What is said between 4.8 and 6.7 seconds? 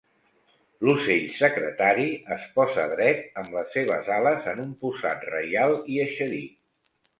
posat reial i eixerit.